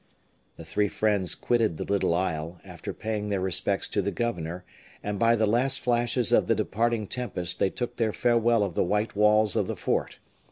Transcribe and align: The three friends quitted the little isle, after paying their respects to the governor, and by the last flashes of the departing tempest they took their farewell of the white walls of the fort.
The 0.55 0.65
three 0.65 0.87
friends 0.87 1.35
quitted 1.35 1.77
the 1.77 1.83
little 1.83 2.15
isle, 2.15 2.59
after 2.65 2.91
paying 2.91 3.27
their 3.27 3.39
respects 3.39 3.87
to 3.89 4.01
the 4.01 4.09
governor, 4.09 4.65
and 5.03 5.19
by 5.19 5.35
the 5.35 5.45
last 5.45 5.79
flashes 5.79 6.31
of 6.31 6.47
the 6.47 6.55
departing 6.55 7.05
tempest 7.05 7.59
they 7.59 7.69
took 7.69 7.97
their 7.97 8.11
farewell 8.11 8.63
of 8.63 8.73
the 8.73 8.83
white 8.83 9.15
walls 9.15 9.55
of 9.55 9.67
the 9.67 9.75
fort. 9.75 10.17